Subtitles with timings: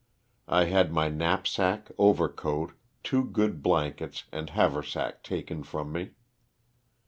[0.47, 6.13] I had my knapsack, overcoat, two good blankets, and haversack taken from me.